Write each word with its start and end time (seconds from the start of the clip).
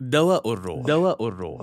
دواء 0.00 0.52
الروح. 0.52 0.86
دواء 0.86 1.28
الروح. 1.28 1.60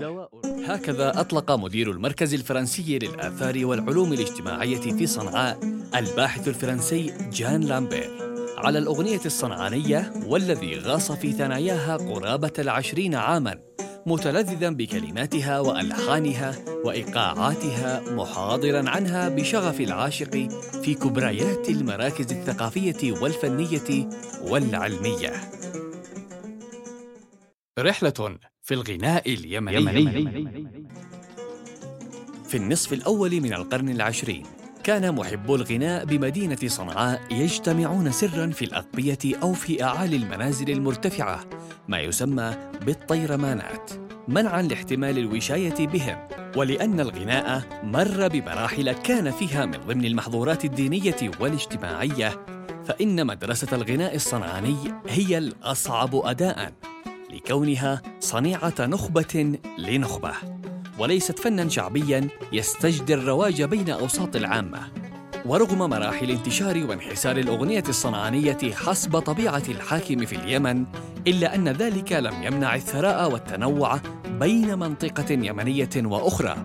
هكذا 0.66 1.20
أطلق 1.20 1.52
مدير 1.52 1.90
المركز 1.90 2.34
الفرنسي 2.34 2.98
للآثار 2.98 3.66
والعلوم 3.66 4.12
الاجتماعية 4.12 4.80
في 4.80 5.06
صنعاء 5.06 5.58
الباحث 5.94 6.48
الفرنسي 6.48 7.14
جان 7.32 7.60
لامبير. 7.60 8.10
على 8.58 8.78
الأغنية 8.78 9.20
الصنعانية 9.26 10.12
والذي 10.26 10.78
غاص 10.78 11.12
في 11.12 11.32
ثناياها 11.32 11.96
قرابة 11.96 12.52
العشرين 12.58 13.14
عاماً 13.14 13.58
متلذذا 14.06 14.70
بكلماتها 14.70 15.60
وألحانها 15.60 16.54
وإيقاعاتها 16.84 18.02
محاضرا 18.10 18.88
عنها 18.88 19.28
بشغف 19.28 19.80
العاشق 19.80 20.48
في 20.82 20.94
كبريات 20.94 21.68
المراكز 21.68 22.32
الثقافية 22.32 23.12
والفنية 23.12 24.08
والعلمية. 24.42 25.32
رحلة 27.84 28.38
في 28.62 28.74
الغناء 28.74 29.34
اليمني. 29.34 30.64
في 32.44 32.56
النصف 32.56 32.92
الأول 32.92 33.40
من 33.40 33.52
القرن 33.54 33.88
العشرين 33.88 34.42
كان 34.84 35.14
محبو 35.14 35.54
الغناء 35.54 36.04
بمدينة 36.04 36.58
صنعاء 36.66 37.20
يجتمعون 37.30 38.12
سرا 38.12 38.50
في 38.50 38.64
الأقبية 38.64 39.18
أو 39.42 39.52
في 39.52 39.84
أعالي 39.84 40.16
المنازل 40.16 40.70
المرتفعة 40.70 41.44
ما 41.88 42.00
يسمى 42.00 42.56
بالطيرمانات 42.86 43.90
منعا 44.28 44.62
لاحتمال 44.62 45.18
الوشاية 45.18 45.86
بهم 45.86 46.28
ولأن 46.56 47.00
الغناء 47.00 47.62
مر 47.82 48.28
بمراحل 48.28 48.92
كان 48.92 49.30
فيها 49.30 49.66
من 49.66 49.78
ضمن 49.86 50.04
المحظورات 50.04 50.64
الدينية 50.64 51.30
والاجتماعية 51.40 52.46
فإن 52.84 53.26
مدرسة 53.26 53.76
الغناء 53.76 54.14
الصنعاني 54.14 54.76
هي 55.08 55.38
الأصعب 55.38 56.14
أداءً 56.14 56.72
لكونها 57.34 58.02
صنيعة 58.20 58.74
نخبة 58.80 59.58
لنخبة 59.78 60.32
وليست 60.98 61.38
فنا 61.38 61.68
شعبيا 61.68 62.28
يستجدي 62.52 63.14
الرواج 63.14 63.62
بين 63.62 63.90
أوساط 63.90 64.36
العامة. 64.36 64.80
ورغم 65.46 65.78
مراحل 65.78 66.30
انتشار 66.30 66.86
وانحسار 66.88 67.36
الأغنية 67.36 67.84
الصنعانية 67.88 68.58
حسب 68.72 69.18
طبيعة 69.18 69.62
الحاكم 69.68 70.26
في 70.26 70.36
اليمن 70.36 70.84
إلا 71.26 71.54
أن 71.54 71.68
ذلك 71.68 72.12
لم 72.12 72.42
يمنع 72.42 72.74
الثراء 72.74 73.32
والتنوع 73.32 74.00
بين 74.28 74.78
منطقة 74.78 75.32
يمنية 75.32 75.90
وأخرى. 75.96 76.56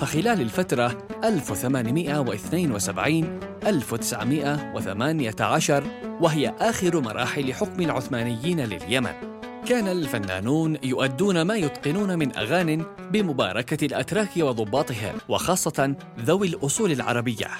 فخلال 0.00 0.40
الفترة 0.40 0.98
1872 1.24 3.40
1918 3.66 5.84
وهي 6.20 6.54
آخر 6.60 7.00
مراحل 7.00 7.54
حكم 7.54 7.82
العثمانيين 7.82 8.60
لليمن. 8.60 9.33
كان 9.66 9.88
الفنانون 9.88 10.78
يؤدون 10.82 11.42
ما 11.42 11.56
يتقنون 11.56 12.18
من 12.18 12.36
أغان 12.36 12.84
بمباركة 13.10 13.86
الأتراك 13.86 14.30
وضباطهم 14.36 15.14
وخاصة 15.28 15.94
ذوي 16.20 16.46
الأصول 16.46 16.92
العربية. 16.92 17.50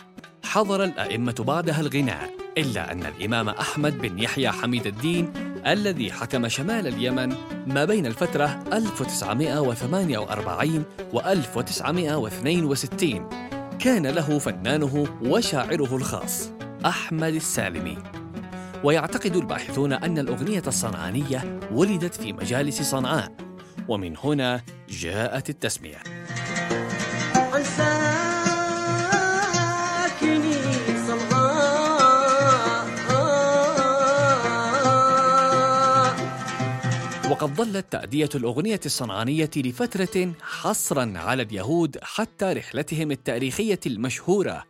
حضر 0.45 0.85
الأئمة 0.85 1.35
بعدها 1.39 1.81
الغناء 1.81 2.31
إلا 2.59 2.93
أن 2.93 3.07
الإمام 3.07 3.49
أحمد 3.49 3.99
بن 3.99 4.19
يحيى 4.19 4.51
حميد 4.51 4.87
الدين 4.87 5.33
الذي 5.67 6.13
حكم 6.13 6.49
شمال 6.49 6.87
اليمن 6.87 7.35
ما 7.67 7.85
بين 7.85 8.07
الفترة 8.07 8.65
1948 8.73 10.85
و 11.13 11.21
1962 11.21 13.29
كان 13.79 14.07
له 14.07 14.39
فنانه 14.39 15.07
وشاعره 15.23 15.97
الخاص 15.97 16.51
أحمد 16.87 17.35
السالمي. 17.35 18.24
ويعتقد 18.85 19.37
الباحثون 19.37 19.93
أن 19.93 20.19
الأغنية 20.19 20.63
الصنعانية 20.67 21.61
ولدت 21.73 22.15
في 22.15 22.33
مجالس 22.33 22.83
صنعاء. 22.83 23.33
ومن 23.89 24.17
هنا 24.17 24.63
جاءت 24.89 25.51
التسمية. 25.51 25.99
وقد 37.31 37.55
ظلت 37.55 37.87
تأدية 37.91 38.29
الأغنية 38.35 38.81
الصنعانية 38.87 39.51
لفترة 39.57 40.33
حصرا 40.43 41.13
على 41.17 41.43
اليهود 41.43 41.99
حتى 42.03 42.53
رحلتهم 42.53 43.11
التاريخية 43.11 43.81
المشهورة 43.87 44.65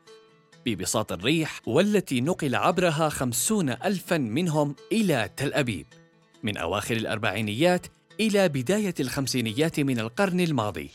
ببساط 0.66 1.12
الريح 1.12 1.60
والتي 1.66 2.20
نقل 2.20 2.54
عبرها 2.54 3.08
خمسون 3.08 3.70
ألفا 3.70 4.18
منهم 4.18 4.74
إلى 4.92 5.30
تل 5.36 5.52
أبيب. 5.52 5.86
من 6.42 6.56
أواخر 6.56 6.96
الأربعينيات 6.96 7.86
إلى 8.20 8.48
بداية 8.48 8.94
الخمسينيات 9.00 9.80
من 9.80 9.98
القرن 9.98 10.40
الماضي. 10.40 10.90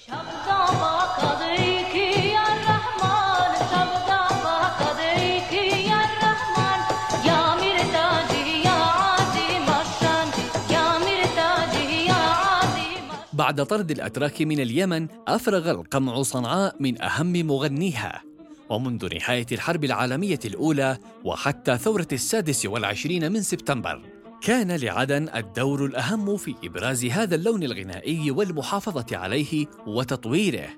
بعد 13.34 13.66
طرد 13.66 13.92
الأتراك 13.92 14.42
من 14.42 14.60
اليمن 14.60 15.08
أفرغ 15.28 15.72
القمع 15.72 16.22
صنعاء 16.22 16.76
من 16.80 17.02
أهم 17.02 17.34
مغنيها. 17.34 18.29
ومنذ 18.70 19.16
نهاية 19.16 19.46
الحرب 19.52 19.84
العالمية 19.84 20.40
الأولى 20.46 20.98
وحتى 21.24 21.78
ثورة 21.78 22.08
السادس 22.12 22.66
والعشرين 22.66 23.32
من 23.32 23.42
سبتمبر 23.42 24.02
كان 24.42 24.72
لعدن 24.72 25.30
الدور 25.36 25.86
الأهم 25.86 26.38
في 26.38 26.56
إبراز 26.64 27.06
هذا 27.06 27.36
اللون 27.36 27.64
الغنائي 27.64 28.32
والمحافظة 28.32 29.18
عليه 29.18 29.66
وتطويره. 29.88 30.70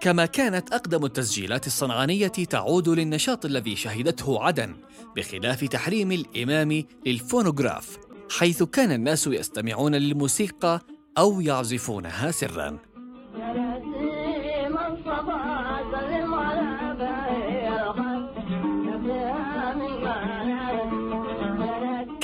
كما 0.00 0.26
كانت 0.26 0.72
أقدم 0.72 1.04
التسجيلات 1.04 1.66
الصنعانية 1.66 2.28
تعود 2.28 2.88
للنشاط 2.88 3.44
الذي 3.44 3.76
شهدته 3.76 4.42
عدن 4.42 4.76
بخلاف 5.16 5.64
تحريم 5.64 6.12
الإمام 6.12 6.84
للفونوغراف 7.06 7.98
حيث 8.30 8.62
كان 8.62 8.92
الناس 8.92 9.26
يستمعون 9.26 9.94
للموسيقى 9.94 10.80
أو 11.18 11.40
يعزفونها 11.40 12.30
سراً. 12.30 12.87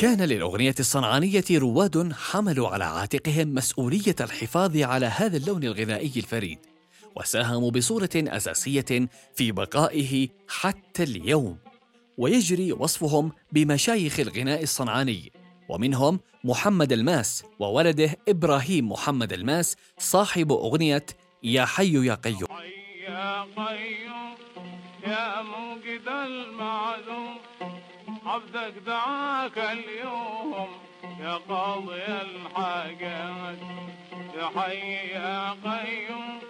كان 0.05 0.23
للأغنية 0.23 0.75
الصنعانية 0.81 1.45
رواد 1.51 2.13
حملوا 2.13 2.69
على 2.69 2.85
عاتقهم 2.85 3.55
مسؤولية 3.55 4.15
الحفاظ 4.21 4.77
على 4.77 5.07
هذا 5.07 5.37
اللون 5.37 5.65
الغذائي 5.65 6.13
الفريد 6.17 6.59
وساهموا 7.17 7.71
بصورة 7.71 8.11
أساسية 8.17 9.09
في 9.35 9.53
بقائه 9.53 10.29
حتى 10.49 11.03
اليوم 11.03 11.59
ويجري 12.19 12.73
وصفهم 12.73 13.33
بمشايخ 13.53 14.21
الغناء 14.21 14.63
الصنعاني 14.63 15.33
ومنهم 15.69 16.21
محمد 16.45 16.93
الماس 16.93 17.45
وولده 17.59 18.17
إبراهيم 18.29 18.93
محمد 18.93 19.33
الماس 19.33 19.77
صاحب 19.99 20.53
أغنية 20.53 21.07
يا 21.43 21.65
حي 21.65 22.07
يا 22.07 22.15
قيوم. 22.15 22.49
يا 23.09 23.43
قيوم 23.43 24.35
يا 25.07 25.43
موجد 25.43 26.09
المعلوم. 26.09 27.54
عبدك 28.35 28.75
دعاك 28.87 29.59
اليوم 29.59 30.69
يا 31.21 31.35
قاضي 31.49 32.05
الحاجات 32.07 33.59
حي 34.57 35.09
يا 35.09 35.51
قيوم. 35.51 36.41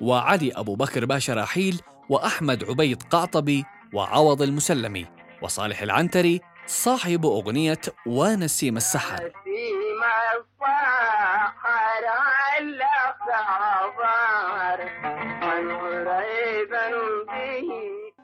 وعلي 0.00 0.52
أبو 0.52 0.74
بكر 0.74 1.04
باشا 1.04 1.34
رحيل 1.34 1.80
وأحمد 2.08 2.64
عبيد 2.64 3.02
قعطبي 3.02 3.64
وعوض 3.92 4.42
المسلمي 4.42 5.06
وصالح 5.42 5.82
العنتري 5.82 6.40
صاحب 6.66 7.26
أغنية 7.26 7.80
ونسيم 8.06 8.76
السحر. 8.76 9.30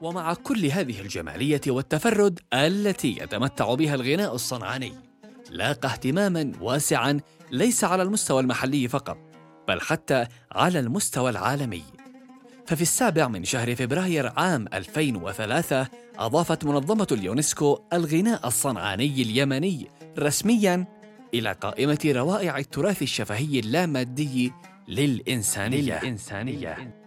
ومع 0.01 0.33
كل 0.33 0.65
هذه 0.65 1.01
الجمالية 1.01 1.61
والتفرد 1.67 2.39
التي 2.53 3.17
يتمتع 3.17 3.73
بها 3.73 3.95
الغناء 3.95 4.35
الصنعاني 4.35 4.93
لاقى 5.51 5.89
اهتماما 5.89 6.51
واسعا 6.61 7.19
ليس 7.51 7.83
على 7.83 8.03
المستوى 8.03 8.39
المحلي 8.41 8.87
فقط 8.87 9.17
بل 9.67 9.81
حتى 9.81 10.25
على 10.51 10.79
المستوى 10.79 11.29
العالمي 11.29 11.83
ففي 12.65 12.81
السابع 12.81 13.27
من 13.27 13.43
شهر 13.43 13.75
فبراير 13.75 14.27
عام 14.27 14.65
2003 14.73 15.87
أضافت 16.17 16.65
منظمة 16.65 17.07
اليونسكو 17.11 17.79
الغناء 17.93 18.47
الصنعاني 18.47 19.21
اليمني 19.21 19.87
رسميا 20.19 20.85
إلى 21.33 21.51
قائمة 21.51 21.99
روائع 22.05 22.57
التراث 22.57 23.01
الشفهي 23.01 23.59
اللامادي 23.59 24.53
للإنسانية, 24.87 25.99
للإنسانية. 25.99 27.06